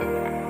[0.00, 0.49] Thank you.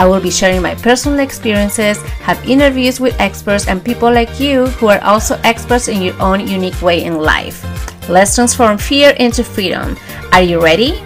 [0.00, 4.64] I will be sharing my personal experiences, have interviews with experts and people like you
[4.80, 7.60] who are also experts in your own unique way in life.
[8.08, 9.98] Let's transform fear into freedom.
[10.32, 11.02] Are you ready?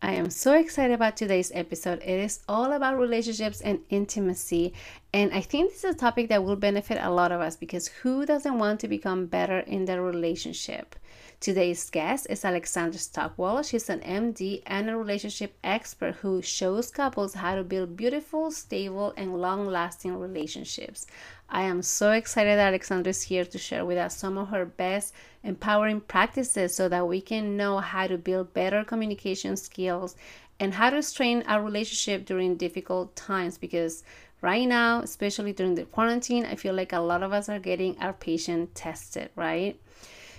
[0.00, 1.98] I am so excited about today's episode.
[2.02, 4.74] It is all about relationships and intimacy.
[5.12, 7.88] And I think this is a topic that will benefit a lot of us because
[7.88, 10.94] who doesn't want to become better in their relationship?
[11.40, 13.64] Today's guest is Alexandra Stockwell.
[13.64, 19.12] She's an MD and a relationship expert who shows couples how to build beautiful, stable,
[19.16, 21.06] and long lasting relationships.
[21.48, 24.64] I am so excited that Alexandra is here to share with us some of her
[24.64, 30.14] best empowering practices so that we can know how to build better communication skills
[30.60, 34.04] and how to strain our relationship during difficult times because
[34.40, 37.96] right now especially during the quarantine i feel like a lot of us are getting
[37.98, 39.80] our patient tested right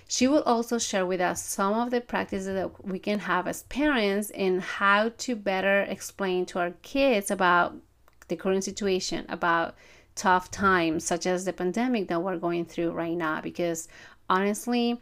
[0.07, 3.63] she will also share with us some of the practices that we can have as
[3.63, 7.75] parents in how to better explain to our kids about
[8.27, 9.75] the current situation, about
[10.15, 13.39] tough times, such as the pandemic that we're going through right now.
[13.39, 13.87] Because
[14.29, 14.99] honestly,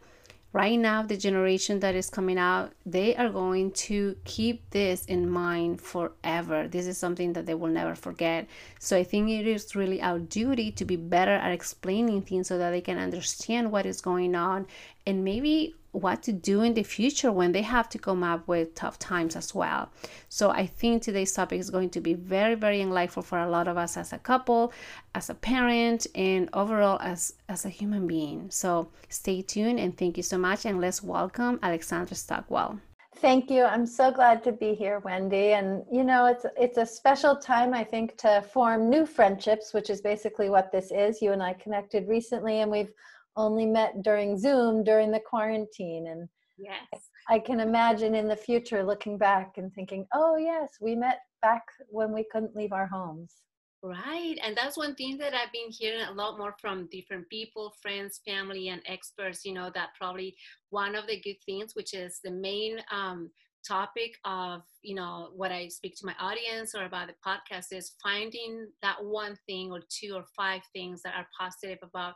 [0.52, 5.30] right now the generation that is coming out they are going to keep this in
[5.30, 6.66] mind forever.
[6.66, 8.48] This is something that they will never forget.
[8.78, 12.58] So i think it is really our duty to be better at explaining things so
[12.58, 14.66] that they can understand what is going on.
[15.06, 18.74] And maybe what to do in the future when they have to come up with
[18.74, 19.90] tough times as well.
[20.28, 23.68] So I think today's topic is going to be very very enlightful for a lot
[23.68, 24.72] of us as a couple,
[25.14, 28.50] as a parent and overall as as a human being.
[28.50, 32.80] So stay tuned and thank you so much and let's welcome Alexandra Stockwell.
[33.16, 33.64] Thank you.
[33.64, 35.52] I'm so glad to be here, Wendy.
[35.52, 39.90] And you know, it's it's a special time I think to form new friendships, which
[39.90, 41.20] is basically what this is.
[41.20, 42.92] You and I connected recently and we've
[43.36, 46.08] only met during Zoom during the quarantine.
[46.08, 50.94] And yes, I can imagine in the future looking back and thinking, oh, yes, we
[50.94, 53.36] met back when we couldn't leave our homes.
[53.82, 54.36] Right.
[54.42, 58.20] And that's one thing that I've been hearing a lot more from different people, friends,
[58.26, 59.44] family, and experts.
[59.44, 60.36] You know, that probably
[60.68, 63.30] one of the good things, which is the main um,
[63.66, 67.94] topic of, you know, what I speak to my audience or about the podcast is
[68.02, 72.14] finding that one thing or two or five things that are positive about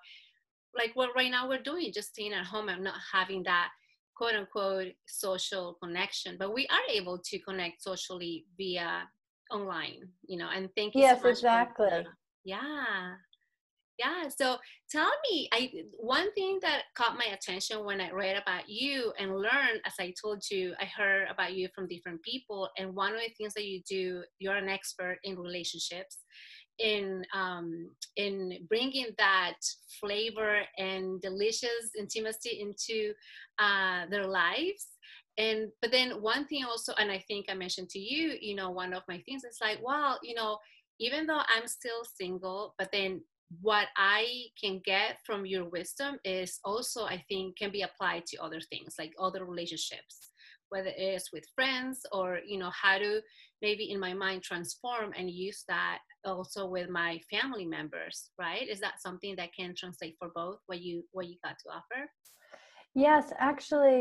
[0.77, 3.69] like what right now we're doing, just staying at home and not having that
[4.17, 6.37] quote unquote social connection.
[6.39, 9.09] But we are able to connect socially via
[9.51, 12.07] online, you know, and thank you yes, so exactly.
[12.45, 13.15] yeah.
[13.99, 14.29] Yeah.
[14.29, 14.57] So
[14.91, 19.37] tell me, I one thing that caught my attention when I read about you and
[19.37, 23.21] learned, as I told you, I heard about you from different people, and one of
[23.21, 26.19] the things that you do, you're an expert in relationships,
[26.79, 29.59] in um, in bringing that
[30.01, 33.13] flavor and delicious intimacy into
[33.59, 34.89] uh, their lives.
[35.39, 38.71] And but then one thing also and i think i mentioned to you you know
[38.71, 40.59] one of my things is like well you know
[41.01, 43.21] even though i'm still single but then
[43.61, 48.41] what i can get from your wisdom is also i think can be applied to
[48.41, 50.31] other things like other relationships
[50.69, 53.21] whether it is with friends or you know how to
[53.67, 58.67] maybe in my mind transform and use that also with my family members right?
[58.75, 62.01] Is that something that can translate for both what you what you got to offer?
[62.95, 64.01] Yes actually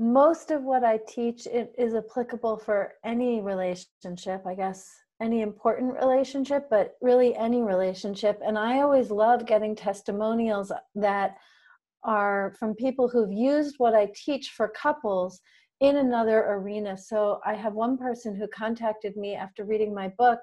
[0.00, 4.80] most of what i teach it is applicable for any relationship i guess
[5.20, 8.40] any important relationship but really any relationship.
[8.46, 11.36] And i always love getting testimonials that
[12.04, 15.40] are from people who've used what i teach for couples
[15.80, 20.40] in another arena so i have one person who contacted me after reading my book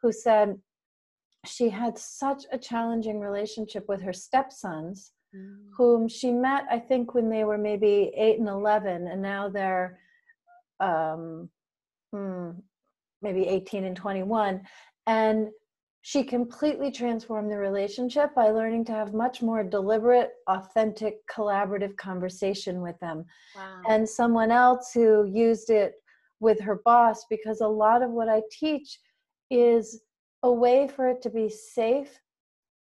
[0.00, 0.56] who said
[1.46, 5.56] she had such a challenging relationship with her stepsons, mm.
[5.76, 9.98] whom she met, I think, when they were maybe eight and 11, and now they're
[10.80, 11.48] um,
[12.12, 12.50] hmm,
[13.22, 14.62] maybe 18 and 21.
[15.06, 15.48] And
[16.02, 22.80] she completely transformed the relationship by learning to have much more deliberate, authentic, collaborative conversation
[22.80, 23.24] with them.
[23.54, 23.82] Wow.
[23.88, 25.94] And someone else who used it
[26.40, 29.00] with her boss because a lot of what I teach
[29.50, 30.02] is
[30.42, 32.18] a way for it to be safe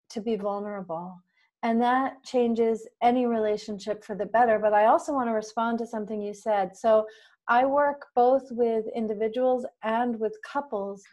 [0.10, 1.18] to be vulnerable.
[1.64, 4.60] And that changes any relationship for the better.
[4.60, 6.76] But I also want to respond to something you said.
[6.78, 7.08] So
[7.48, 11.04] I work both with individuals and with couples.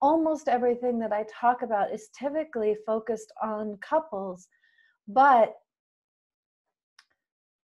[0.00, 4.48] Almost everything that I talk about is typically focused on couples,
[5.08, 5.56] but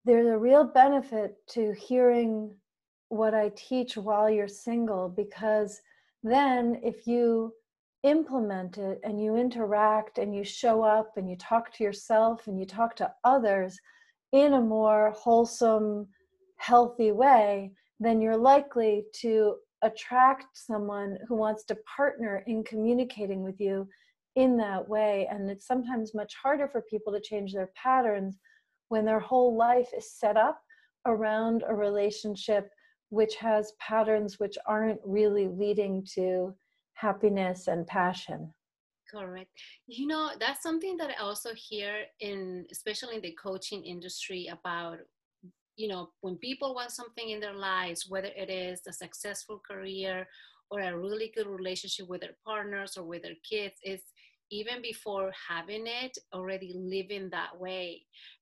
[0.06, 2.56] there's a real benefit to hearing
[3.10, 5.82] what I teach while you're single because
[6.24, 7.54] then if you
[8.04, 12.58] implement it and you interact and you show up and you talk to yourself and
[12.60, 13.80] you talk to others
[14.32, 16.08] in a more wholesome,
[16.58, 23.60] healthy way, then you're likely to attract someone who wants to partner in communicating with
[23.60, 23.88] you
[24.36, 25.28] in that way.
[25.30, 28.38] And it's sometimes much harder for people to change their patterns
[28.90, 30.62] when their whole life is set up
[31.06, 32.70] around a relationship
[33.10, 36.54] which has patterns which aren't really leading to
[36.94, 38.54] happiness and passion
[39.10, 39.50] correct
[39.88, 45.00] you know that's something that i also hear in especially in the coaching industry about
[45.78, 50.28] you know when people want something in their lives whether it is a successful career
[50.70, 54.02] or a really good relationship with their partners or with their kids is
[54.52, 58.02] even before having it already living that way.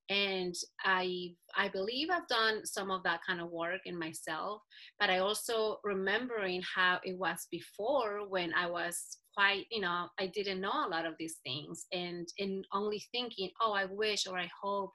[0.09, 4.63] And i i believe i've done some of that kind of work in myself
[4.99, 10.25] but i also remembering how it was before when i was quite you know i
[10.25, 14.35] didn't know a lot of these things and and only thinking oh i wish or
[14.35, 14.93] i hope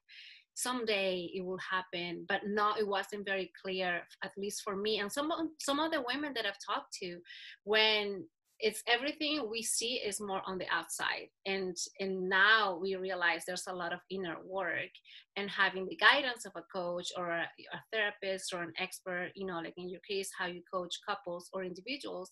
[0.54, 4.98] someday it will happen but no it wasn't very clear at least for me.
[5.00, 5.30] And some
[5.60, 7.18] some of the women that i've talked to
[7.64, 8.24] when
[8.60, 11.28] it's everything we see is more on the outside.
[11.44, 14.90] And and now we realize there's a lot of inner work
[15.36, 19.46] and having the guidance of a coach or a, a, therapist or an expert you
[19.46, 22.30] know like in your case how you coach couples or individuals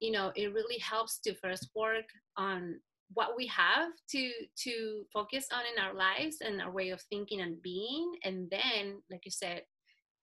[0.00, 2.06] you know it really helps to first work
[2.36, 2.80] on
[3.14, 7.40] what we have to to focus on in our lives and our way of thinking
[7.40, 9.62] and being and then like you said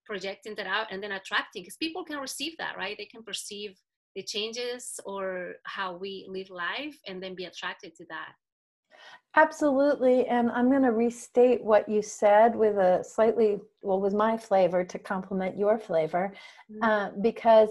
[0.06, 3.76] projecting that out and then attracting because people can receive that right they can perceive
[4.16, 8.32] the changes or how we live life and then be attracted to that
[9.36, 14.36] absolutely and i'm going to restate what you said with a slightly well with my
[14.36, 16.32] flavor to complement your flavor
[16.72, 16.82] mm-hmm.
[16.82, 17.68] uh, because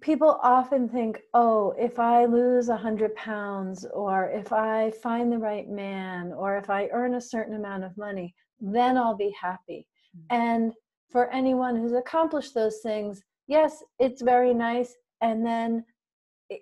[0.00, 5.38] people often think oh if i lose a hundred pounds or if i find the
[5.38, 9.86] right man or if i earn a certain amount of money then i'll be happy
[10.16, 10.36] mm-hmm.
[10.36, 10.72] and
[11.10, 14.94] for anyone who's accomplished those things yes, it's very nice.
[15.20, 15.84] And then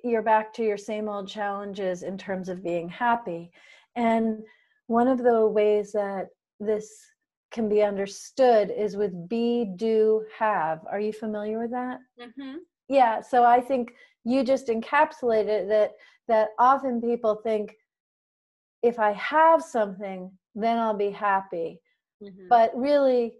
[0.04, 3.50] you're back to your same old challenges in terms of being happy.
[3.96, 4.42] And
[4.86, 6.28] one of the ways that
[6.60, 6.94] this
[7.50, 10.80] can be understood is with be, do, have.
[10.90, 11.98] Are you familiar with that?
[12.20, 12.56] Mm-hmm.
[12.92, 13.22] Yeah.
[13.22, 13.94] So I think
[14.24, 15.92] you just encapsulated that
[16.28, 17.74] that often people think
[18.82, 21.80] if I have something, then I'll be happy.
[22.22, 22.48] Mm-hmm.
[22.50, 23.32] But really,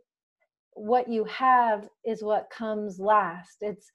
[0.72, 3.58] what you have is what comes last.
[3.60, 3.92] It's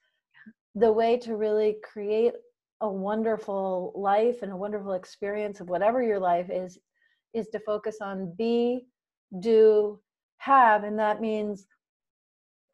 [0.76, 2.34] the way to really create
[2.82, 6.78] a wonderful life and a wonderful experience of whatever your life is
[7.34, 8.86] is to focus on be
[9.40, 10.00] do
[10.38, 11.66] have and that means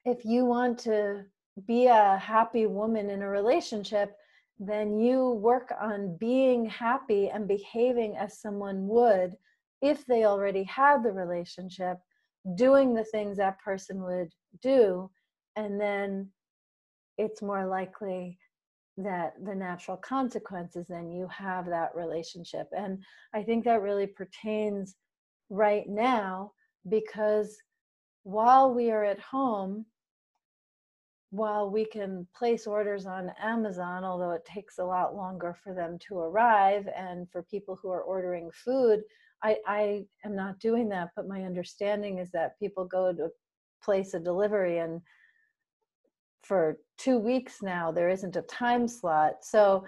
[0.03, 1.23] if you want to
[1.67, 4.15] be a happy woman in a relationship
[4.59, 9.35] then you work on being happy and behaving as someone would
[9.81, 11.97] if they already had the relationship
[12.55, 14.29] doing the things that person would
[14.61, 15.09] do
[15.55, 16.29] and then
[17.17, 18.37] it's more likely
[18.97, 22.67] that the natural consequences then you have that relationship.
[22.75, 24.95] And i think that really pertains
[25.49, 26.51] right now
[26.89, 27.57] because
[28.23, 29.85] while we are at home
[31.33, 35.97] while we can place orders on amazon although it takes a lot longer for them
[35.97, 39.01] to arrive and for people who are ordering food
[39.43, 43.29] I, I am not doing that, but my understanding is that people go to
[43.83, 45.01] place a delivery and
[46.41, 49.43] for two weeks now there isn't a time slot.
[49.43, 49.85] So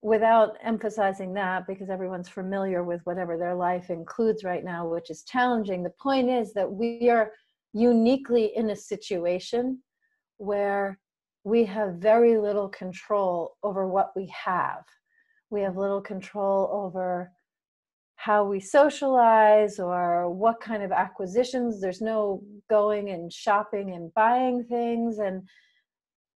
[0.00, 5.24] without emphasizing that, because everyone's familiar with whatever their life includes right now, which is
[5.24, 7.32] challenging, the point is that we are
[7.74, 9.82] uniquely in a situation
[10.38, 10.98] where
[11.44, 14.84] we have very little control over what we have.
[15.50, 17.30] We have little control over
[18.16, 21.80] how we socialize or what kind of acquisitions.
[21.80, 25.42] There's no going and shopping and buying things, and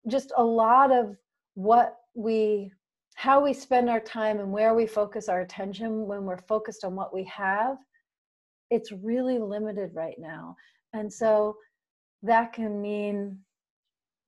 [0.07, 1.15] just a lot of
[1.53, 2.71] what we
[3.15, 6.95] how we spend our time and where we focus our attention when we're focused on
[6.95, 7.77] what we have
[8.69, 10.55] it's really limited right now
[10.93, 11.57] and so
[12.21, 13.37] that can mean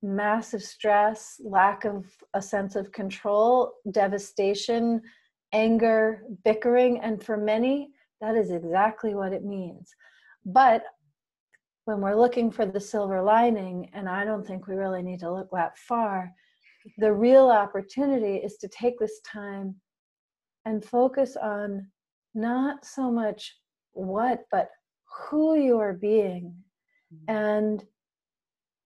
[0.01, 5.01] massive stress, lack of a sense of control, devastation,
[5.53, 6.99] anger, bickering.
[6.99, 7.89] And for many,
[8.21, 9.93] that is exactly what it means.
[10.45, 10.83] But
[11.85, 15.33] when we're looking for the silver lining, and I don't think we really need to
[15.33, 16.31] look that far,
[16.97, 19.75] the real opportunity is to take this time
[20.65, 21.87] and focus on
[22.35, 23.55] not so much
[23.93, 24.69] what, but
[25.29, 26.55] who you are being
[27.13, 27.35] mm-hmm.
[27.35, 27.85] and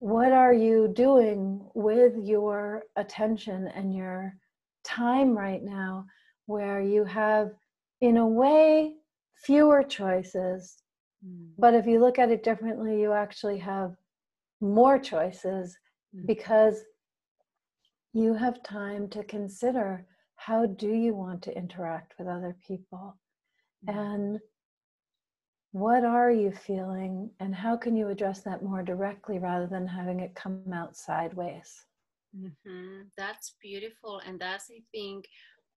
[0.03, 4.35] what are you doing with your attention and your
[4.83, 6.05] time right now
[6.45, 7.51] where you have
[8.01, 8.95] in a way
[9.45, 10.83] fewer choices
[11.25, 11.47] mm.
[11.57, 13.95] but if you look at it differently you actually have
[14.59, 15.73] more choices
[16.13, 16.27] mm.
[16.27, 16.83] because
[18.11, 20.05] you have time to consider
[20.35, 23.17] how do you want to interact with other people
[23.87, 23.95] mm.
[23.95, 24.39] and
[25.73, 30.19] what are you feeling and how can you address that more directly rather than having
[30.19, 31.85] it come out sideways
[32.37, 33.01] mm-hmm.
[33.17, 35.25] that's beautiful and that's i think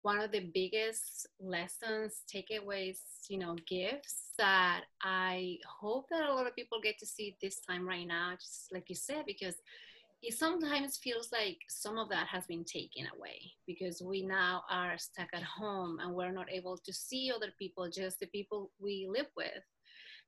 [0.02, 2.98] one of the biggest lessons takeaways
[3.30, 7.60] you know gifts that i hope that a lot of people get to see this
[7.60, 9.54] time right now just like you said because
[10.22, 14.98] it sometimes feels like some of that has been taken away because we now are
[14.98, 19.06] stuck at home and we're not able to see other people just the people we
[19.08, 19.62] live with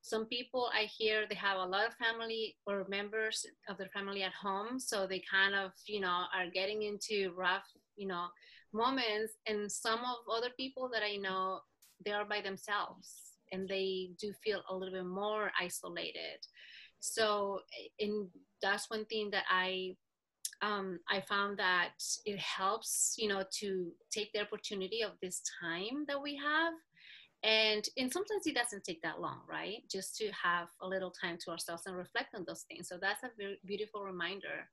[0.07, 4.23] some people I hear they have a lot of family or members of their family
[4.23, 8.27] at home, so they kind of, you know, are getting into rough, you know,
[8.73, 9.33] moments.
[9.49, 11.59] And some of other people that I know,
[12.05, 16.39] they are by themselves and they do feel a little bit more isolated.
[17.01, 17.63] So,
[17.99, 18.29] and
[18.63, 19.97] that's one thing that I
[20.63, 21.95] um, I found that
[22.25, 26.75] it helps, you know, to take the opportunity of this time that we have
[27.47, 29.83] and and sometimes it doesn't take that long right?
[29.91, 32.89] Just to have a little time to ourselves and reflect on those things.
[32.89, 34.69] So that's a very beautiful reminder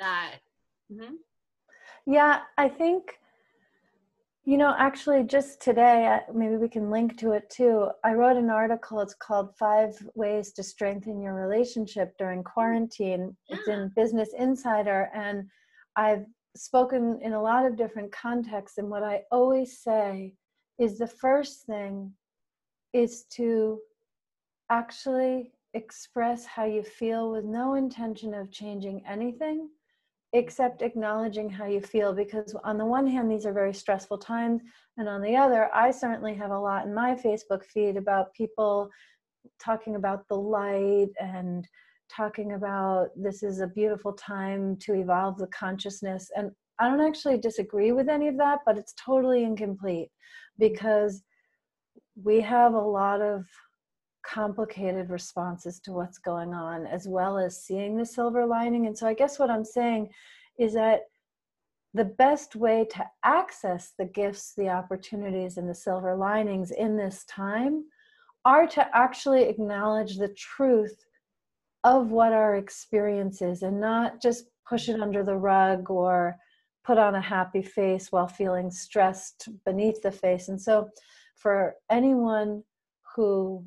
[0.00, 0.36] that
[0.92, 1.14] mm-hmm.
[2.06, 3.18] yeah i think
[4.44, 7.88] you know actually just today maybe we can link to it too.
[8.02, 13.36] I wrote an article it's called five ways to strengthen your relationship during quarantine.
[13.48, 13.56] Yeah.
[13.56, 15.48] it's in business insider and
[15.96, 16.26] i've
[16.56, 20.32] spoken in a lot of different contexts and what i always say
[20.78, 22.12] is the first thing
[22.92, 23.78] is to
[24.70, 29.68] actually express how you feel with no intention of changing anything
[30.32, 32.12] except acknowledging how you feel.
[32.12, 34.62] Because on the one hand these are very stressful times
[34.96, 38.90] and on the other i certainly have a lot in my facebook feed about people
[39.62, 41.66] talking about the light and
[42.14, 46.30] talking about this is a beautiful time to evolve the consciousness.
[46.36, 50.10] And i don't actually disagree with any of that but it's totally incomplete
[50.58, 51.22] because
[52.22, 53.44] we have a lot of
[54.24, 58.86] complicated responses to what's going on, as well as seeing the silver lining.
[58.86, 60.10] And so, I guess what I'm saying
[60.58, 61.02] is that
[61.92, 67.24] the best way to access the gifts, the opportunities, and the silver linings in this
[67.26, 67.84] time
[68.44, 71.04] are to actually acknowledge the truth
[71.84, 76.36] of what our experience is and not just push it under the rug or
[76.84, 80.48] put on a happy face while feeling stressed beneath the face.
[80.48, 80.88] And so,
[81.36, 82.62] for anyone
[83.16, 83.64] who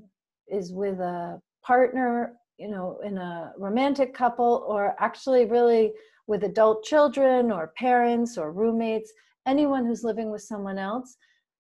[0.48, 5.92] is with a partner, you know, in a romantic couple, or actually really
[6.28, 9.12] with adult children or parents or roommates,
[9.46, 11.18] anyone who's living with someone else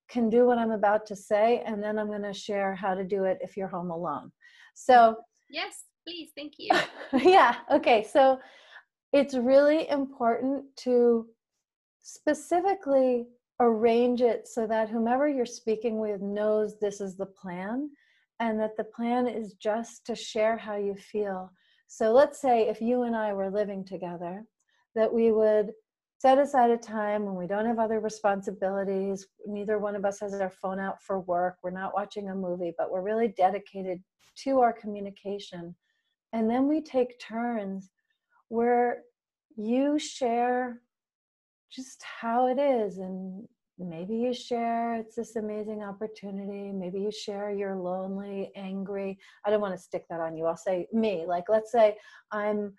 [0.09, 1.63] can do what I'm about to say.
[1.65, 4.31] And then I'm going to share how to do it if you're home alone.
[4.75, 5.17] So,
[5.49, 6.29] yes, please.
[6.35, 6.69] Thank you.
[7.29, 7.55] yeah.
[7.71, 8.05] Okay.
[8.09, 8.39] So,
[9.13, 11.27] it's really important to
[12.07, 13.27] specifically
[13.59, 17.89] arrange it so that whomever you're speaking with knows this is the plan
[18.39, 21.51] and that the plan is just to share how you feel.
[21.89, 24.45] So let's say if you and I were living together,
[24.95, 25.73] that we would
[26.19, 29.27] set aside a time when we don't have other responsibilities.
[29.45, 31.57] Neither one of us has our phone out for work.
[31.61, 34.01] We're not watching a movie, but we're really dedicated
[34.43, 35.75] to our communication.
[36.31, 37.89] And then we take turns
[38.47, 39.01] where
[39.57, 40.81] you share
[41.71, 43.47] just how it is and
[43.77, 46.71] maybe you share it's this amazing opportunity.
[46.71, 50.57] Maybe you share you're lonely angry i don't want to stick that on you i'll
[50.57, 51.95] say me like let's say
[52.31, 52.73] i'm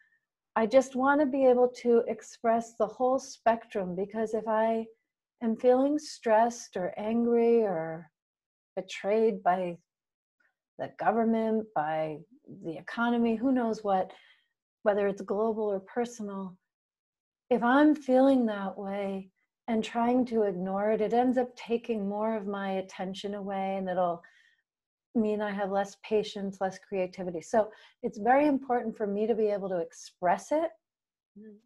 [0.56, 4.84] i just want to be able to express the whole spectrum because if i
[5.42, 8.10] am feeling stressed or angry or
[8.74, 9.76] betrayed by
[10.78, 12.16] the government by
[12.64, 14.10] the economy who knows what
[14.82, 16.56] whether it's global or personal
[17.50, 19.30] if I'm feeling that way
[19.68, 23.88] and trying to ignore it, it ends up taking more of my attention away and
[23.88, 24.22] it'll
[25.14, 27.40] mean I have less patience, less creativity.
[27.40, 27.70] So
[28.02, 30.70] it's very important for me to be able to express it
[31.38, 31.56] mm-hmm.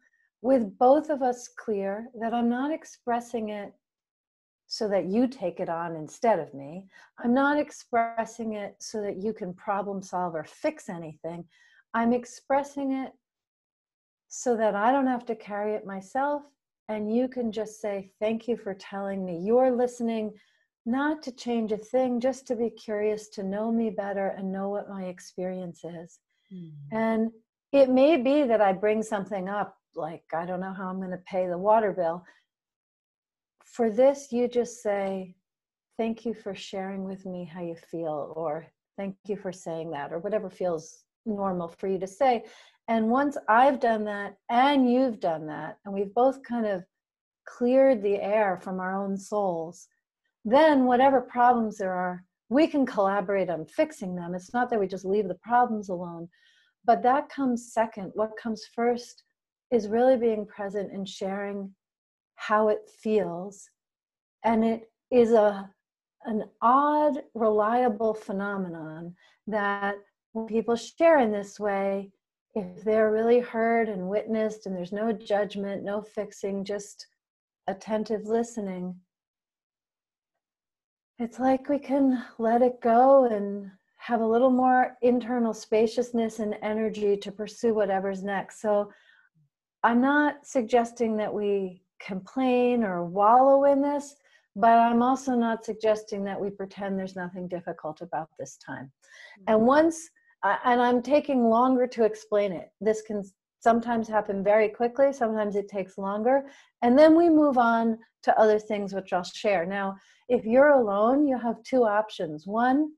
[0.41, 3.73] with both of us clear that I'm not expressing it
[4.67, 6.87] so that you take it on instead of me.
[7.23, 11.45] I'm not expressing it so that you can problem solve or fix anything.
[11.93, 13.11] I'm expressing it
[14.35, 16.41] so that I don't have to carry it myself.
[16.89, 19.37] And you can just say, Thank you for telling me.
[19.37, 20.33] You're listening
[20.87, 24.69] not to change a thing, just to be curious, to know me better and know
[24.69, 26.17] what my experience is.
[26.51, 26.97] Mm-hmm.
[26.97, 27.31] And
[27.71, 31.11] it may be that I bring something up, like, I don't know how I'm going
[31.11, 32.25] to pay the water bill.
[33.65, 35.35] For this, you just say,
[35.99, 38.65] Thank you for sharing with me how you feel, or
[38.97, 42.45] thank you for saying that, or whatever feels normal for you to say.
[42.87, 46.83] And once I've done that and you've done that, and we've both kind of
[47.47, 49.87] cleared the air from our own souls,
[50.45, 54.35] then whatever problems there are, we can collaborate on fixing them.
[54.35, 56.27] It's not that we just leave the problems alone,
[56.85, 58.11] but that comes second.
[58.15, 59.23] What comes first
[59.71, 61.73] is really being present and sharing
[62.35, 63.69] how it feels.
[64.43, 65.69] And it is a
[66.25, 69.13] an odd, reliable phenomenon
[69.47, 69.95] that
[70.31, 72.11] when people share in this way,
[72.55, 77.07] if they're really heard and witnessed and there's no judgment, no fixing, just
[77.67, 78.95] attentive listening,
[81.19, 86.55] it's like we can let it go and have a little more internal spaciousness and
[86.61, 88.61] energy to pursue whatever's next.
[88.61, 88.91] So
[89.83, 94.15] I'm not suggesting that we complain or wallow in this,
[94.55, 98.91] but I'm also not suggesting that we pretend there's nothing difficult about this time.
[99.47, 99.65] And mm-hmm.
[100.43, 102.71] And I'm taking longer to explain it.
[102.81, 103.23] This can
[103.59, 106.45] sometimes happen very quickly, sometimes it takes longer.
[106.81, 109.65] And then we move on to other things which I'll share.
[109.65, 109.95] Now,
[110.27, 112.45] if you're alone, you have two options.
[112.45, 112.91] One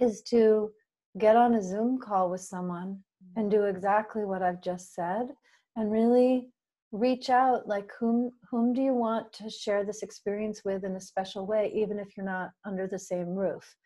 [0.00, 0.70] is to
[1.18, 3.40] get on a Zoom call with someone mm-hmm.
[3.40, 5.28] and do exactly what I've just said
[5.76, 6.48] and really
[6.92, 11.00] reach out like whom whom do you want to share this experience with in a
[11.00, 13.76] special way even if you're not under the same roof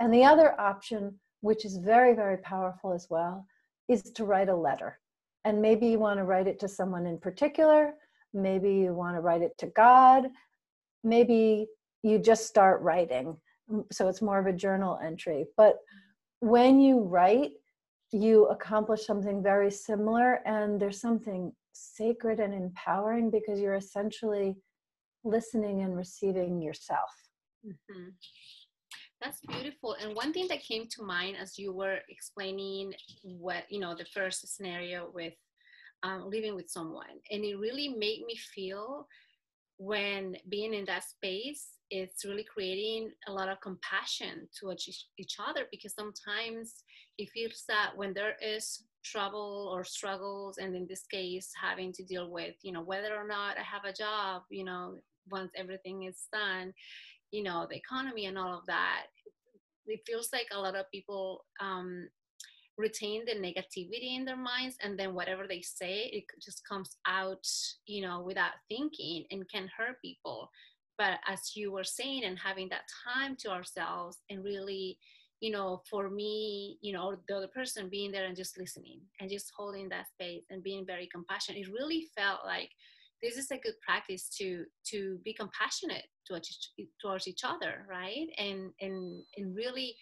[0.00, 3.46] and the other option which is very, very powerful as well,
[3.88, 4.98] is to write a letter.
[5.44, 7.94] And maybe you want to write it to someone in particular.
[8.34, 10.28] Maybe you want to write it to God.
[11.02, 11.66] Maybe
[12.02, 13.36] you just start writing.
[13.90, 15.46] So it's more of a journal entry.
[15.56, 15.78] But
[16.40, 17.52] when you write,
[18.12, 20.40] you accomplish something very similar.
[20.46, 24.56] And there's something sacred and empowering because you're essentially
[25.24, 27.10] listening and receiving yourself.
[27.66, 28.08] Mm-hmm.
[29.22, 29.96] That's beautiful.
[30.02, 34.06] And one thing that came to mind as you were explaining what, you know, the
[34.06, 35.34] first scenario with
[36.02, 39.06] um, living with someone, and it really made me feel
[39.76, 45.66] when being in that space, it's really creating a lot of compassion towards each other
[45.70, 46.84] because sometimes
[47.18, 52.04] it feels that when there is trouble or struggles, and in this case, having to
[52.04, 54.96] deal with, you know, whether or not I have a job, you know,
[55.30, 56.72] once everything is done,
[57.30, 59.06] you know the economy and all of that
[59.86, 62.08] it feels like a lot of people um,
[62.78, 67.46] retain the negativity in their minds and then whatever they say it just comes out
[67.86, 70.50] you know without thinking and can hurt people.
[70.96, 74.98] But as you were saying and having that time to ourselves and really
[75.40, 79.30] you know for me you know the other person being there and just listening and
[79.30, 82.70] just holding that space and being very compassionate it really felt like
[83.22, 88.26] this is a good practice to to be compassionate towards, towards each other right?
[88.38, 89.94] And and and really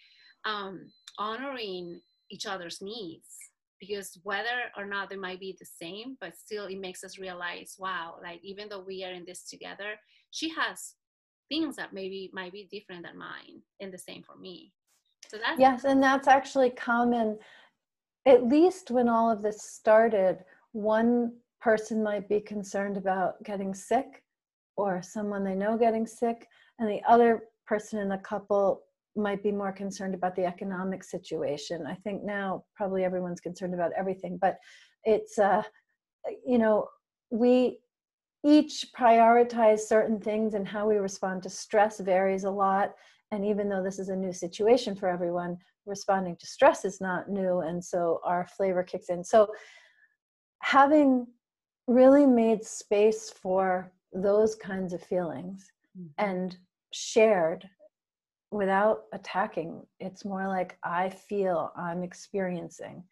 [0.45, 1.99] um, honoring
[2.31, 3.27] each other's needs
[3.79, 7.75] because whether or not they might be the same but still it makes us realize
[7.79, 9.95] wow like even though we are in this together
[10.31, 10.95] she has
[11.49, 14.71] things that maybe might be different than mine and the same for me.
[15.27, 17.37] So that's yes and that's actually common
[18.25, 20.39] at least when all of this started
[20.71, 24.23] one person might be concerned about getting sick
[24.77, 26.47] or someone they know getting sick,
[26.79, 28.83] and the other person in the couple
[29.15, 31.85] might be more concerned about the economic situation.
[31.85, 34.57] I think now probably everyone's concerned about everything, but
[35.03, 35.63] it's, uh,
[36.45, 36.87] you know,
[37.29, 37.79] we
[38.45, 42.93] each prioritize certain things and how we respond to stress varies a lot.
[43.31, 47.29] And even though this is a new situation for everyone, responding to stress is not
[47.29, 47.59] new.
[47.59, 49.23] And so our flavor kicks in.
[49.23, 49.49] So
[50.61, 51.27] having
[51.89, 56.07] really made space for those kinds of feelings mm-hmm.
[56.17, 56.57] and
[56.91, 57.67] shared
[58.51, 59.81] without attacking.
[59.99, 63.03] It's more like, I feel, I'm experiencing.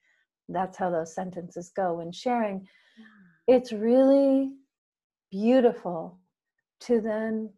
[0.50, 1.96] That's how those sentences go.
[1.96, 2.68] When sharing,
[3.48, 4.54] it's really
[5.32, 6.20] beautiful
[6.82, 7.50] to then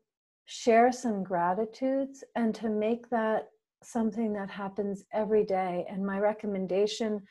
[0.46, 3.50] share some gratitudes and to make that
[3.84, 5.86] something that happens every day.
[5.90, 7.22] And my recommendation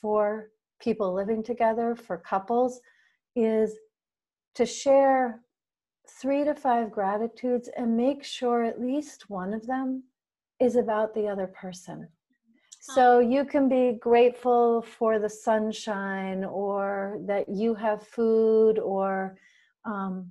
[0.00, 2.80] for people living together, for couples,
[3.36, 3.76] is
[4.56, 5.42] to share
[6.20, 10.02] three to five gratitudes and make sure at least one of them
[10.60, 12.08] is about the other person.
[12.80, 19.36] So you can be grateful for the sunshine or that you have food or
[19.84, 20.30] um,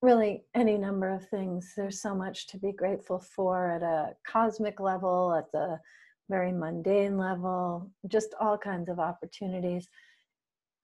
[0.00, 1.74] really any number of things.
[1.76, 5.78] There's so much to be grateful for at a cosmic level, at the
[6.30, 9.86] very mundane level, just all kinds of opportunities.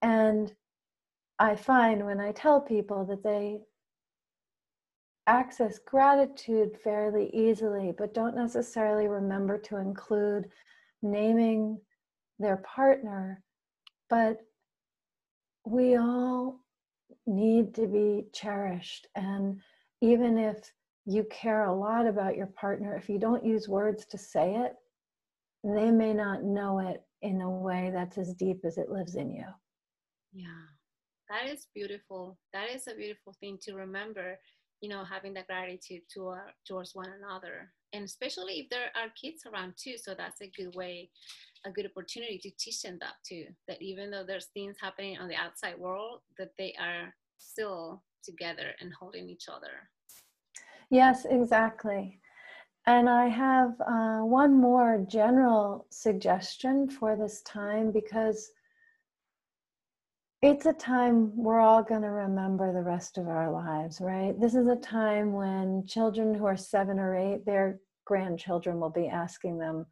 [0.03, 0.53] And
[1.41, 3.61] I find when I tell people that they
[5.25, 10.51] access gratitude fairly easily, but don't necessarily remember to include
[11.01, 11.79] naming
[12.37, 13.41] their partner.
[14.07, 14.37] But
[15.65, 16.59] we all
[17.25, 19.07] need to be cherished.
[19.15, 19.59] And
[19.99, 20.71] even if
[21.07, 24.73] you care a lot about your partner, if you don't use words to say it,
[25.63, 29.31] they may not know it in a way that's as deep as it lives in
[29.31, 29.45] you.
[30.33, 30.67] Yeah,
[31.31, 32.37] that is beautiful.
[32.53, 34.37] That is a beautiful thing to remember
[34.81, 37.71] you know having the gratitude to, uh, towards one another.
[37.93, 41.09] And especially if there are kids around too so that's a good way
[41.65, 45.27] a good opportunity to teach them that too that even though there's things happening on
[45.27, 49.89] the outside world that they are still together and holding each other.
[50.89, 52.19] Yes exactly.
[52.87, 58.51] And i have uh, one more general suggestion for this time because
[60.41, 64.39] it's a time we're all going to remember the rest of our lives, right?
[64.39, 69.07] This is a time when children who are seven or eight, their grandchildren will be
[69.07, 69.85] asking them,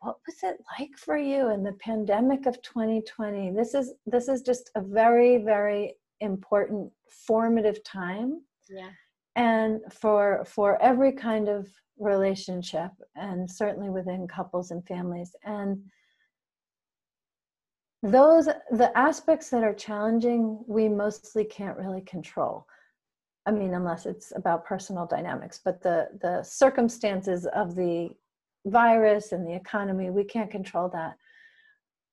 [0.00, 4.42] what was it like for you in the pandemic of 2020 this is this is
[4.42, 6.90] just a very very important
[7.26, 8.42] formative time.
[8.68, 8.90] Yeah.
[9.36, 15.34] And for for every kind of relationship and certainly within couples and families.
[15.44, 15.82] And
[18.02, 22.66] those the aspects that are challenging we mostly can't really control.
[23.46, 28.10] I mean unless it's about personal dynamics but the the circumstances of the
[28.66, 31.16] virus and the economy we can't control that.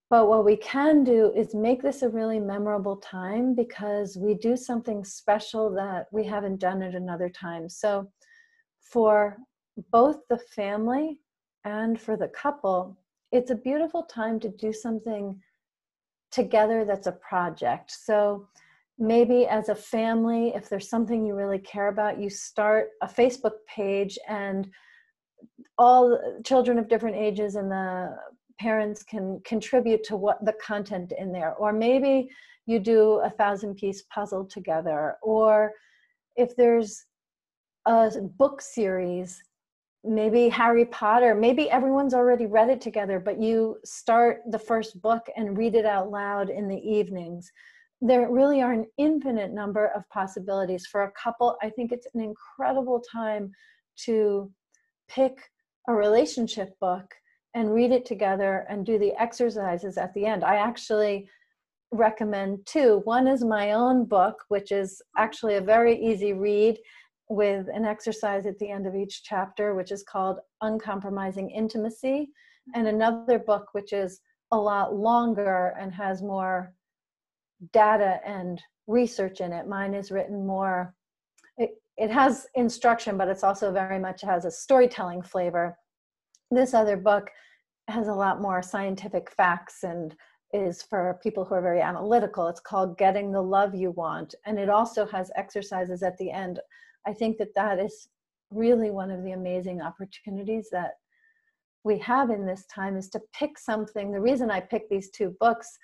[0.09, 4.55] But what we can do is make this a really memorable time because we do
[4.55, 7.69] something special that we haven't done at another time.
[7.69, 8.11] So
[8.81, 9.37] for
[9.91, 11.19] both the family
[11.63, 12.97] and for the couple
[13.31, 15.39] it's a beautiful time to do something
[16.35, 17.91] together that's a project.
[17.91, 18.47] So
[18.99, 23.53] maybe as a family, if there's something you really care about, you start a Facebook
[23.73, 24.69] page and
[25.77, 28.15] all children of different ages and the
[28.59, 31.53] parents can contribute to what the content in there.
[31.55, 32.29] Or maybe
[32.65, 35.15] you do a thousand piece puzzle together.
[35.21, 35.71] Or
[36.35, 37.05] if there's
[37.85, 39.41] a book series
[40.07, 45.25] maybe Harry Potter, maybe everyone's already read it together, but you start the first book
[45.35, 47.51] and read it out loud in the evenings.
[48.01, 50.85] There really are an infinite number of possibilities.
[50.85, 53.51] For a couple, I think it's an incredible time
[54.05, 54.51] to
[55.07, 55.37] pick
[55.87, 57.13] a relationship book
[57.53, 60.43] and read it together and do the exercises at the end.
[60.43, 61.29] I actually
[61.91, 63.01] recommend two.
[63.05, 66.77] One is my own book, which is actually a very easy read
[67.29, 72.29] with an exercise at the end of each chapter, which is called Uncompromising Intimacy,
[72.73, 76.73] and another book which is a lot longer and has more
[77.73, 79.67] data and research in it.
[79.67, 80.93] Mine is written more,
[81.57, 85.77] it, it has instruction, but it's also very much has a storytelling flavor.
[86.51, 87.29] This other book
[87.87, 90.15] has a lot more scientific facts and
[90.53, 92.47] is for people who are very analytical.
[92.47, 94.35] It's called Getting the Love You Want.
[94.45, 96.59] And it also has exercises at the end
[97.07, 98.07] I think that that is
[98.51, 100.91] really one of the amazing opportunities that
[101.83, 104.11] we have in this time is to pick something.
[104.11, 105.77] The reason I picked these two books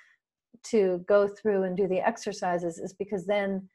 [0.63, 3.67] to go through and do the exercises is because then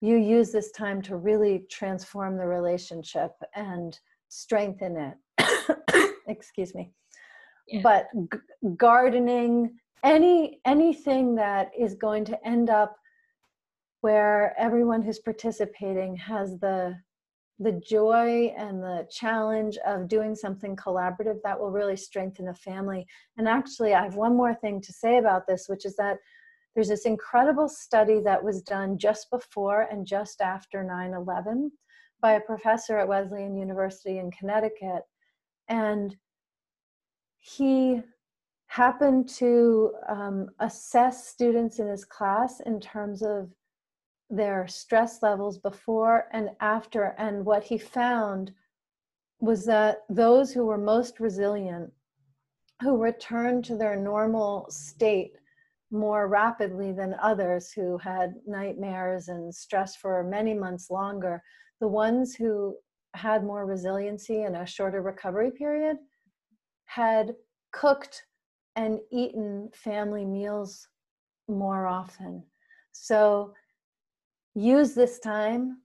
[0.00, 6.14] you use this time to really transform the relationship and strengthen it.
[6.28, 6.90] Excuse me.
[7.68, 7.80] Yeah.
[7.82, 8.38] But g-
[8.76, 12.96] gardening, any anything that is going to end up
[14.04, 16.94] where everyone who's participating has the
[17.58, 23.06] the joy and the challenge of doing something collaborative that will really strengthen a family.
[23.38, 26.18] And actually, I have one more thing to say about this, which is that
[26.74, 31.72] there's this incredible study that was done just before and just after 9 11
[32.20, 35.04] by a professor at Wesleyan University in Connecticut.
[35.68, 36.14] And
[37.38, 38.02] he
[38.66, 43.50] happened to um, assess students in his class in terms of
[44.36, 47.14] their stress levels before and after.
[47.18, 48.52] And what he found
[49.40, 51.92] was that those who were most resilient,
[52.82, 55.36] who returned to their normal state
[55.90, 61.42] more rapidly than others who had nightmares and stress for many months longer,
[61.80, 62.76] the ones who
[63.14, 65.96] had more resiliency and a shorter recovery period
[66.86, 67.34] had
[67.72, 68.24] cooked
[68.76, 70.88] and eaten family meals
[71.48, 72.42] more often.
[72.92, 73.52] So
[74.54, 75.78] use this time.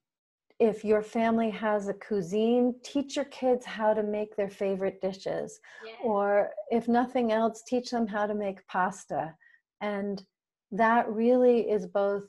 [0.59, 5.59] If your family has a cuisine, teach your kids how to make their favorite dishes.
[5.85, 5.93] Yeah.
[6.03, 9.33] Or if nothing else, teach them how to make pasta.
[9.81, 10.21] And
[10.71, 12.23] that really is both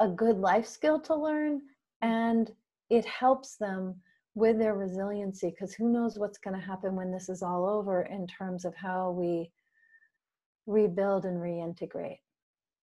[0.00, 1.60] a good life skill to learn
[2.00, 2.50] and
[2.90, 3.94] it helps them
[4.34, 8.02] with their resiliency because who knows what's going to happen when this is all over
[8.02, 9.50] in terms of how we
[10.66, 12.20] rebuild and reintegrate.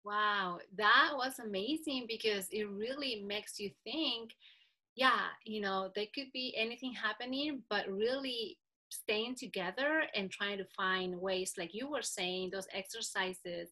[0.05, 4.33] Wow, that was amazing because it really makes you think,
[4.97, 8.59] yeah, you know, there could be anything happening, but really
[8.91, 13.71] staying together and trying to find ways, like you were saying, those exercises,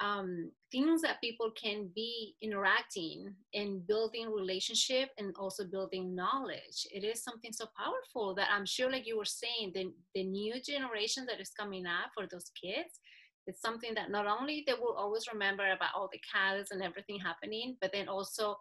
[0.00, 6.86] um, things that people can be interacting and building relationship and also building knowledge.
[6.92, 10.54] It is something so powerful that I'm sure, like you were saying, the, the new
[10.62, 13.00] generation that is coming up for those kids,
[13.46, 17.18] it's something that not only they will always remember about all the cows and everything
[17.18, 18.56] happening, but then also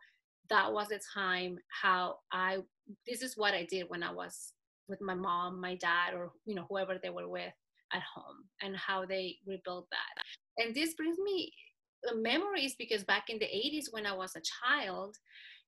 [0.49, 2.57] that was the time how I
[3.07, 4.53] this is what I did when I was
[4.89, 7.53] with my mom, my dad, or you know whoever they were with
[7.93, 10.63] at home, and how they rebuilt that.
[10.63, 11.53] And this brings me
[12.09, 15.15] uh, memories because back in the 80s when I was a child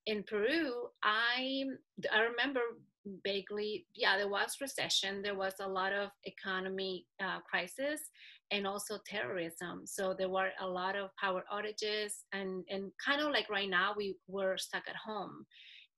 [0.06, 0.74] in Peru,
[1.04, 1.64] I
[2.12, 2.62] I remember
[3.24, 8.02] vaguely, yeah, there was recession, there was a lot of economy uh, crisis,
[8.52, 9.82] and also terrorism.
[9.86, 13.94] So there were a lot of power outages and, and kind of like right now
[13.98, 15.46] we were stuck at home.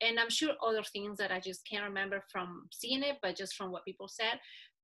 [0.01, 3.55] And I'm sure other things that I just can't remember from seeing it, but just
[3.55, 4.39] from what people said.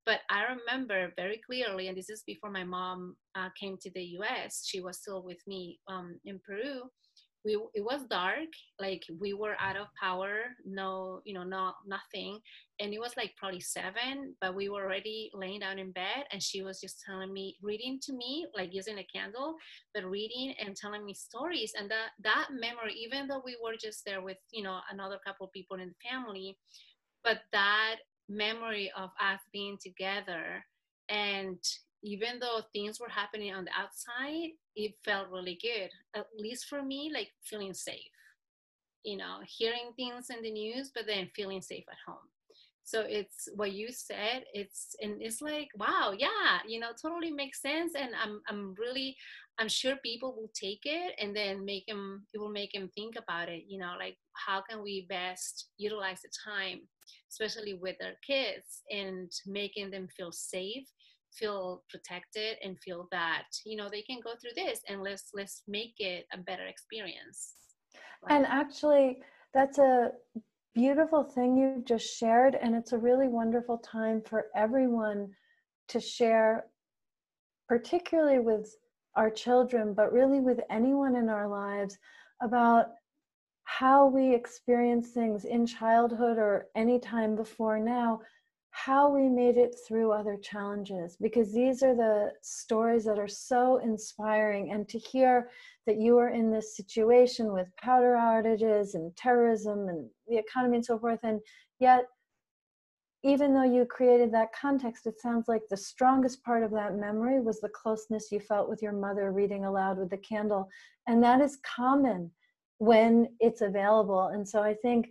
[0.06, 4.04] But I remember very clearly, and this is before my mom uh, came to the
[4.19, 6.89] US, she was still with me um, in Peru
[7.45, 8.47] we it was dark
[8.79, 12.39] like we were out of power no you know not nothing.
[12.79, 16.41] And it was like probably seven but we were already laying down in bed and
[16.41, 19.56] she was just telling me reading to me like using a candle
[19.93, 21.73] but reading and telling me stories.
[21.77, 25.47] And that that memory even though we were just there with you know another couple
[25.47, 26.58] people in the family
[27.23, 27.97] but that
[28.29, 30.63] memory of us being together
[31.10, 31.58] and
[32.03, 35.89] even though things were happening on the outside, it felt really good.
[36.15, 38.11] At least for me, like feeling safe.
[39.03, 42.29] You know, hearing things in the news, but then feeling safe at home.
[42.85, 44.43] So it's what you said.
[44.53, 47.93] It's and it's like wow, yeah, you know, totally makes sense.
[47.95, 49.15] And I'm I'm really
[49.59, 53.15] I'm sure people will take it and then make them it will make them think
[53.17, 53.63] about it.
[53.67, 56.81] You know, like how can we best utilize the time,
[57.31, 60.87] especially with their kids, and making them feel safe
[61.37, 65.63] feel protected and feel that you know they can go through this and let's let's
[65.67, 67.55] make it a better experience.
[68.29, 69.19] And actually
[69.53, 70.11] that's a
[70.73, 75.29] beautiful thing you've just shared and it's a really wonderful time for everyone
[75.87, 76.65] to share
[77.67, 78.75] particularly with
[79.15, 81.97] our children but really with anyone in our lives
[82.41, 82.87] about
[83.65, 88.19] how we experience things in childhood or any time before now
[88.75, 93.77] how we made it through other challenges because these are the stories that are so
[93.77, 95.51] inspiring and to hear
[95.86, 100.86] that you are in this situation with powder outages and terrorism and the economy and
[100.86, 101.39] so forth and
[101.79, 102.05] yet
[103.23, 107.39] even though you created that context it sounds like the strongest part of that memory
[107.39, 110.67] was the closeness you felt with your mother reading aloud with the candle
[111.07, 112.29] and that is common
[112.79, 115.09] when it's available and so i think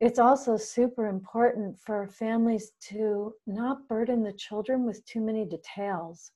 [0.00, 6.30] it's also super important for families to not burden the children with too many details.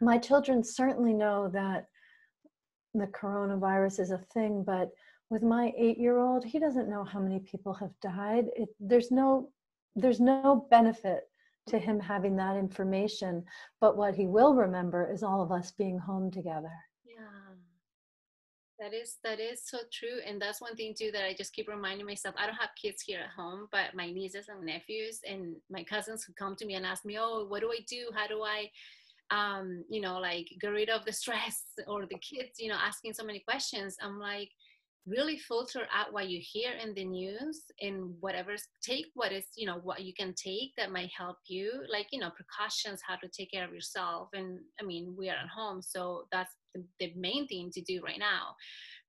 [0.00, 1.86] My children certainly know that
[2.94, 4.90] the coronavirus is a thing, but
[5.28, 8.46] with my eight year old, he doesn't know how many people have died.
[8.54, 9.50] It, there's no
[9.96, 11.24] there's no benefit
[11.68, 13.44] to him having that information,
[13.80, 16.72] but what he will remember is all of us being home together.
[18.82, 21.68] That is that is so true, and that's one thing too that I just keep
[21.68, 22.34] reminding myself.
[22.36, 26.24] I don't have kids here at home, but my nieces and nephews and my cousins
[26.24, 28.10] who come to me and ask me, "Oh, what do I do?
[28.12, 28.68] How do I,
[29.30, 33.14] um, you know, like get rid of the stress?" Or the kids, you know, asking
[33.14, 33.96] so many questions.
[34.02, 34.50] I'm like,
[35.06, 39.66] really filter out what you hear in the news and whatever take what is you
[39.66, 43.26] know what you can take that might help you like you know precautions how to
[43.28, 47.46] take care of yourself and i mean we are at home so that's the, main
[47.46, 48.54] thing to do right now.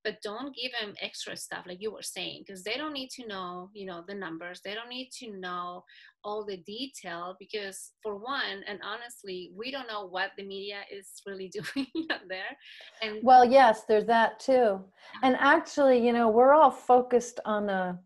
[0.03, 3.25] But don't give them extra stuff like you were saying because they don't need to
[3.25, 4.59] know you know the numbers.
[4.63, 5.85] They don't need to know
[6.25, 11.21] all the detail because for one and honestly we don't know what the media is
[11.25, 12.57] really doing out there.
[13.01, 14.81] And well yes there's that too.
[15.21, 17.97] And actually you know we're all focused on a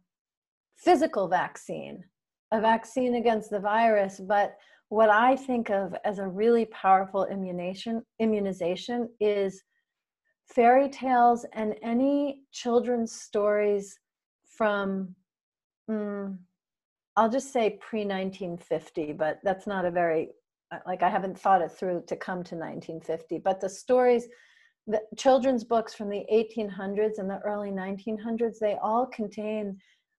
[0.78, 2.04] physical vaccine
[2.52, 2.64] a mm-hmm.
[2.64, 4.56] vaccine against the virus but
[4.90, 9.62] what i think of as a really powerful immunization immunization is
[10.54, 14.00] fairy tales and any children's stories
[14.46, 15.14] from
[15.90, 16.38] mm,
[17.18, 20.30] i'll just say pre 1950 but that's not a very
[20.72, 24.28] uh, like i haven't thought it through to come to 1950 but the stories
[24.90, 29.78] the children's books from the 1800s and the early 1900s they all contain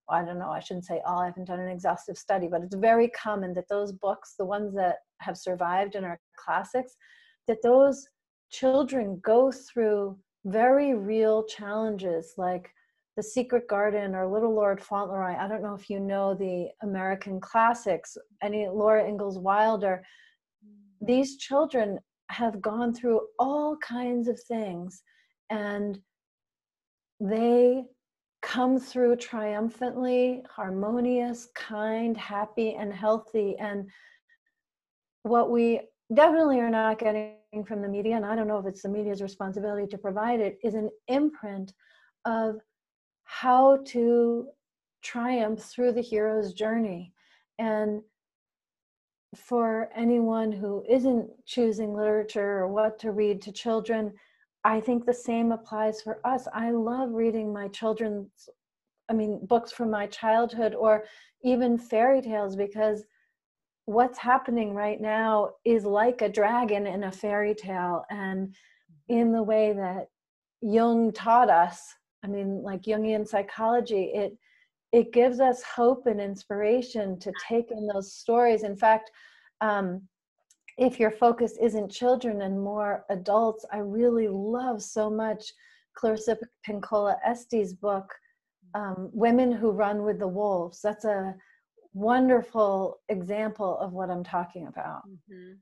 [0.09, 2.75] I don't know, I shouldn't say all, I haven't done an exhaustive study, but it's
[2.75, 6.95] very common that those books, the ones that have survived and are classics,
[7.47, 8.07] that those
[8.49, 12.69] children go through very real challenges like
[13.17, 15.35] the secret garden or little lord fauntleroy.
[15.35, 20.01] I don't know if you know the american classics any laura ingalls wilder.
[21.01, 25.03] These children have gone through all kinds of things
[25.49, 25.99] and
[27.19, 27.83] they
[28.41, 33.89] come through triumphantly harmonious kind happy and healthy and
[35.23, 35.81] what we
[36.13, 39.21] definitely are not getting from the media, and I don't know if it's the media's
[39.21, 41.73] responsibility to provide it, is an imprint
[42.25, 42.55] of
[43.25, 44.47] how to
[45.03, 47.13] triumph through the hero's journey.
[47.59, 48.01] And
[49.35, 54.13] for anyone who isn't choosing literature or what to read to children,
[54.63, 56.47] I think the same applies for us.
[56.53, 58.49] I love reading my children's,
[59.09, 61.05] I mean, books from my childhood or
[61.43, 63.05] even fairy tales because
[63.85, 68.53] what's happening right now is like a dragon in a fairy tale and
[69.07, 70.09] in the way that
[70.61, 74.37] jung taught us i mean like jungian psychology it
[74.91, 78.63] it gives us hope and inspiration to take in those stories.
[78.63, 79.11] In fact
[79.61, 80.01] um,
[80.79, 85.51] if your focus isn't children and more adults i really love so much
[85.95, 86.37] clarissa
[86.67, 88.13] pinkola estes book
[88.75, 91.35] um, women who run with the wolves that's a
[91.93, 95.07] wonderful example of what I'm talking about.
[95.07, 95.53] Mm-hmm.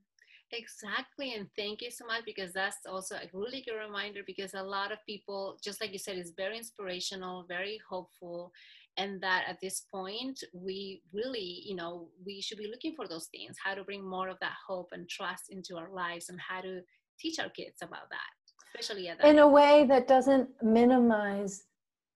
[0.54, 1.34] Exactly.
[1.34, 4.94] And thank you so much because that's also a really good reminder because a lot
[4.94, 8.52] of people, just like you said, is very inspirational, very hopeful.
[8.98, 13.28] And that at this point, we really, you know, we should be looking for those
[13.28, 16.62] things, how to bring more of that hope and trust into our lives and how
[16.62, 16.82] to
[17.20, 19.28] teach our kids about that, especially at that.
[19.28, 21.66] In a way that doesn't minimize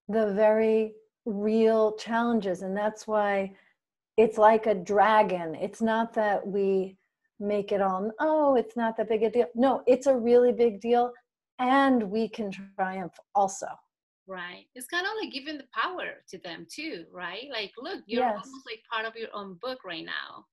[0.07, 0.93] the very
[1.25, 2.63] real challenges.
[2.63, 3.53] And that's why
[4.17, 5.55] it's like a dragon.
[5.55, 6.97] It's not that we
[7.39, 9.47] make it all, oh, it's not that big a deal.
[9.55, 11.11] No, it's a really big deal.
[11.59, 13.67] And we can triumph also.
[14.27, 14.65] Right.
[14.75, 17.47] It's kind of like giving the power to them too, right?
[17.51, 18.41] Like, look, you're yes.
[18.45, 20.45] almost like part of your own book right now.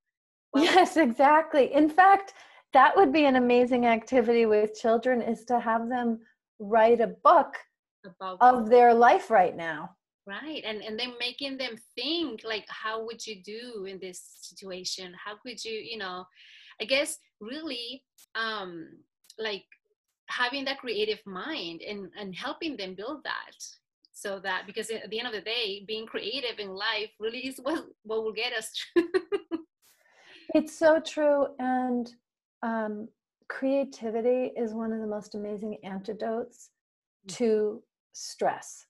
[0.52, 1.72] Well, yes, exactly.
[1.74, 2.34] In fact,
[2.72, 6.18] that would be an amazing activity with children is to have them
[6.58, 7.54] write a book
[8.04, 9.90] about of their life right now
[10.26, 15.12] right and and then making them think like how would you do in this situation
[15.24, 16.24] how could you you know
[16.80, 18.02] i guess really
[18.34, 18.88] um
[19.38, 19.64] like
[20.28, 23.54] having that creative mind and and helping them build that
[24.12, 27.58] so that because at the end of the day being creative in life really is
[27.62, 28.70] what what will get us
[30.54, 32.12] it's so true and
[32.62, 33.08] um
[33.48, 36.70] creativity is one of the most amazing antidotes
[37.26, 37.36] mm.
[37.36, 38.88] to stress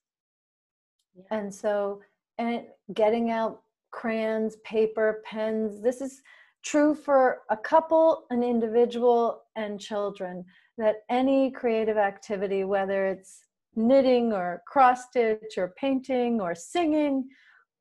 [1.31, 2.01] and so,
[2.37, 6.21] and getting out crayons, paper, pens, this is
[6.63, 10.45] true for a couple, an individual, and children.
[10.79, 13.41] That any creative activity, whether it's
[13.75, 17.27] knitting or cross stitch or painting or singing,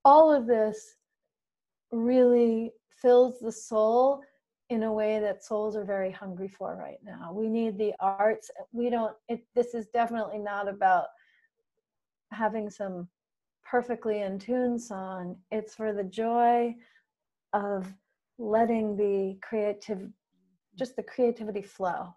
[0.05, 0.97] all of this
[1.93, 4.21] really fills the soul
[4.71, 7.33] in a way that souls are very hungry for right now.
[7.33, 8.51] We need the arts.
[8.73, 11.07] We don't, it, this is definitely not about
[12.33, 13.09] having some
[13.65, 15.37] perfectly in tune song.
[15.51, 16.75] It's for the joy
[17.53, 17.95] of
[18.39, 20.11] letting the creative,
[20.77, 22.15] just the creativity flow.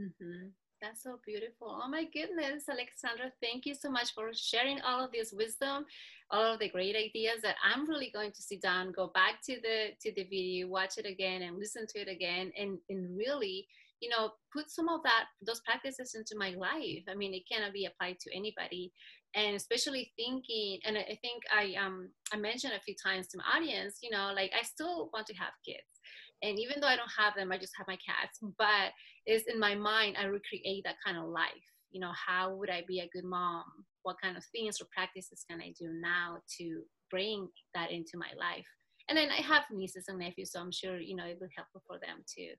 [0.00, 0.48] Mm-hmm.
[0.82, 1.80] That's so beautiful.
[1.82, 5.86] Oh my goodness, Alexandra, thank you so much for sharing all of this wisdom,
[6.30, 9.56] all of the great ideas that I'm really going to sit down, go back to
[9.62, 13.66] the to the video, watch it again and listen to it again and, and really,
[14.00, 17.04] you know, put some of that those practices into my life.
[17.08, 18.92] I mean, it cannot be applied to anybody
[19.34, 23.44] and especially thinking and i think i um i mentioned a few times to my
[23.58, 25.93] audience you know like i still want to have kids
[26.44, 28.92] and even though i don't have them i just have my cats but
[29.26, 32.82] it's in my mind i recreate that kind of life you know, how would I
[32.86, 33.64] be a good mom?
[34.02, 38.30] What kind of things or practices can I do now to bring that into my
[38.36, 38.66] life?
[39.08, 41.82] And then I have nieces and nephews, so I'm sure, you know, it be helpful
[41.86, 42.50] for them too.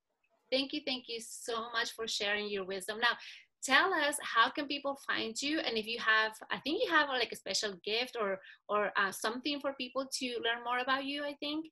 [0.51, 0.81] Thank you.
[0.85, 2.99] Thank you so much for sharing your wisdom.
[2.99, 3.17] Now,
[3.61, 7.09] tell us how can people find you and if you have i think you have
[7.09, 8.37] like a special gift or
[8.69, 11.65] or uh, something for people to learn more about you i think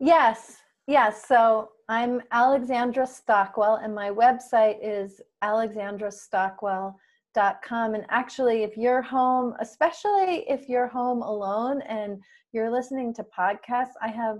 [0.00, 0.56] yes
[0.88, 9.54] yes so i'm alexandra stockwell and my website is alexandrastockwell.com and actually if you're home
[9.60, 12.20] especially if you're home alone and
[12.52, 14.38] you're listening to podcasts i have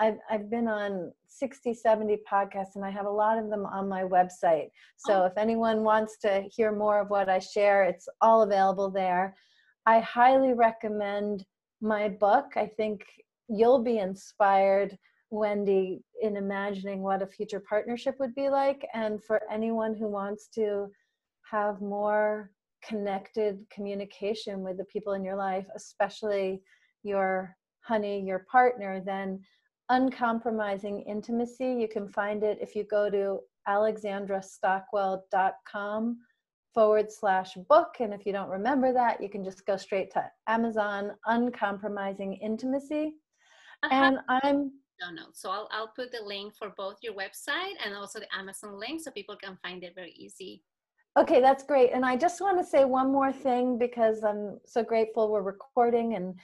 [0.00, 3.88] I've, I've been on 60, 70 podcasts and I have a lot of them on
[3.88, 4.68] my website.
[4.96, 5.26] So oh.
[5.26, 9.34] if anyone wants to hear more of what I share, it's all available there.
[9.86, 11.44] I highly recommend
[11.80, 12.46] my book.
[12.56, 13.04] I think
[13.48, 14.96] you'll be inspired,
[15.30, 18.86] Wendy, in imagining what a future partnership would be like.
[18.94, 20.90] And for anyone who wants to
[21.50, 22.50] have more
[22.84, 26.62] connected communication with the people in your life, especially
[27.02, 29.40] your honey, your partner, then
[29.88, 31.72] uncompromising intimacy.
[31.72, 36.18] You can find it if you go to alexandrastockwell.com
[36.74, 37.96] forward slash book.
[38.00, 43.14] And if you don't remember that, you can just go straight to Amazon Uncompromising Intimacy.
[43.82, 43.94] Uh-huh.
[43.94, 45.22] And I'm no, no.
[45.32, 49.02] So I'll, I'll put the link for both your website and also the Amazon link
[49.02, 50.62] so people can find it very easy.
[51.16, 51.90] Okay, that's great.
[51.92, 56.14] And I just want to say one more thing because I'm so grateful we're recording
[56.14, 56.34] and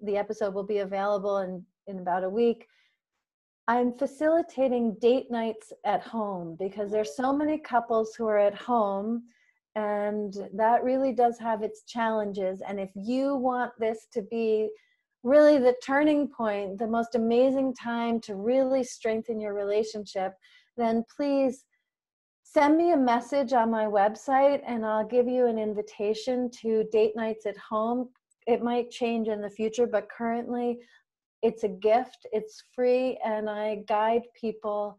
[0.00, 2.66] the episode will be available in, in about a week.
[3.68, 9.24] I'm facilitating date nights at home because there's so many couples who are at home
[9.74, 14.68] and that really does have its challenges and if you want this to be
[15.22, 20.32] really the turning point the most amazing time to really strengthen your relationship
[20.76, 21.64] then please
[22.52, 27.16] send me a message on my website and I'll give you an invitation to date
[27.16, 28.10] nights at home.
[28.46, 30.78] It might change in the future but currently
[31.40, 32.26] it's a gift.
[32.30, 34.98] It's free and i guide people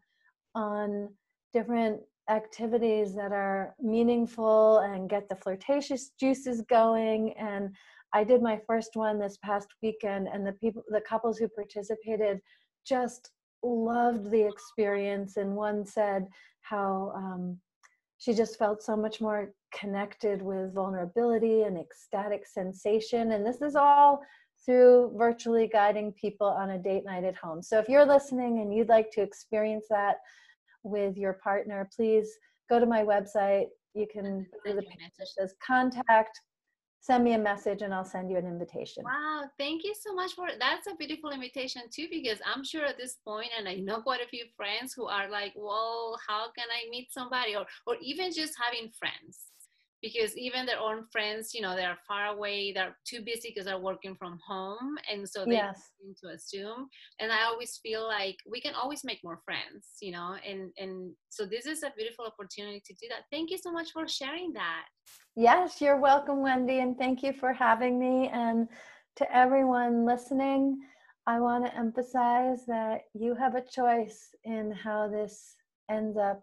[0.54, 1.08] on
[1.52, 7.70] different activities that are meaningful and get the flirtatious juices going and
[8.14, 12.40] i did my first one this past weekend and the people the couples who participated
[12.86, 13.30] just
[13.62, 16.26] loved the experience and one said
[16.62, 17.58] how um,
[18.18, 23.76] she just felt so much more connected with vulnerability and ecstatic sensation and this is
[23.76, 24.22] all
[24.64, 27.62] through virtually guiding people on a date night at home.
[27.62, 30.16] So if you're listening and you'd like to experience that
[30.82, 32.30] with your partner, please
[32.70, 33.66] go to my website.
[33.94, 36.40] You can do the that says contact,
[37.04, 39.04] send me a message and I'll send you an invitation.
[39.04, 42.96] Wow, thank you so much for that's a beautiful invitation too because I'm sure at
[42.96, 46.68] this point and I know quite a few friends who are like, "Well, how can
[46.72, 49.52] I meet somebody?" or or even just having friends
[50.04, 53.78] because even their own friends, you know, they're far away, they're too busy because they're
[53.78, 54.98] working from home.
[55.10, 55.80] And so they yes.
[56.22, 56.88] to assume.
[57.20, 61.14] And I always feel like we can always make more friends, you know, and, and
[61.30, 63.22] so this is a beautiful opportunity to do that.
[63.32, 64.84] Thank you so much for sharing that.
[65.36, 66.80] Yes, you're welcome, Wendy.
[66.80, 68.28] And thank you for having me.
[68.28, 68.68] And
[69.16, 70.80] to everyone listening,
[71.26, 75.56] I want to emphasize that you have a choice in how this
[75.88, 76.42] ends up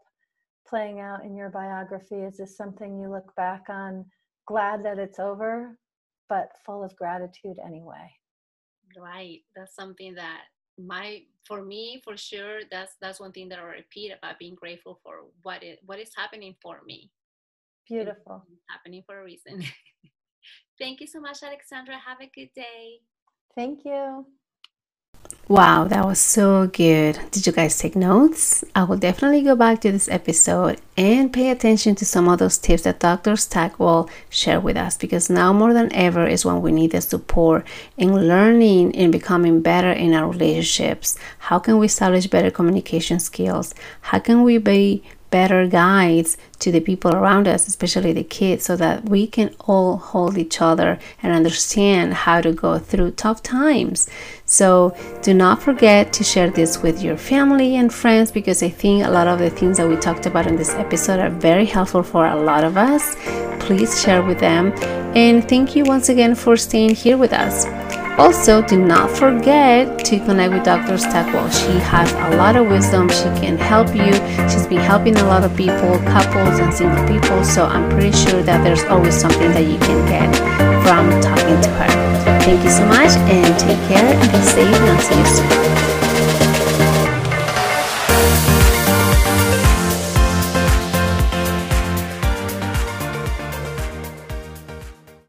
[0.72, 2.16] playing out in your biography?
[2.16, 4.06] Is this something you look back on
[4.48, 5.78] glad that it's over,
[6.30, 8.10] but full of gratitude anyway?
[8.98, 9.42] Right.
[9.56, 10.44] That's something that
[10.80, 15.00] my for me for sure that's that's one thing that I repeat about being grateful
[15.04, 17.12] for what it what is happening for me.
[17.88, 18.44] Beautiful.
[18.52, 19.62] It's happening for a reason.
[20.80, 21.98] Thank you so much, Alexandra.
[21.98, 23.02] Have a good day.
[23.56, 24.26] Thank you.
[25.48, 27.20] Wow, that was so good.
[27.32, 28.64] Did you guys take notes?
[28.74, 32.58] I will definitely go back to this episode and pay attention to some of those
[32.58, 33.36] tips that Dr.
[33.36, 37.68] Stockwell share with us because now more than ever is when we need the support
[37.98, 41.18] in learning and becoming better in our relationships.
[41.40, 43.76] How can we establish better communication skills?
[44.02, 48.76] How can we be better guides to the people around us, especially the kids, so
[48.76, 54.08] that we can all hold each other and understand how to go through tough times.
[54.46, 59.04] So, do not forget to share this with your family and friends because I think
[59.04, 62.04] a lot of the things that we talked about in this episode are very helpful
[62.04, 63.16] for a lot of us.
[63.60, 64.74] Please share with them.
[65.16, 67.66] And thank you once again for staying here with us.
[68.18, 70.98] Also, do not forget to connect with Dr.
[70.98, 71.50] Stockwell.
[71.50, 73.10] She has a lot of wisdom.
[73.10, 74.14] She can help you.
[74.50, 77.44] She's been helping a lot of people, couples and single people.
[77.44, 80.30] So I'm pretty sure that there's always something that you can get
[80.84, 82.42] from talking to her.
[82.42, 85.91] Thank you so much and take care and be safe and see you soon.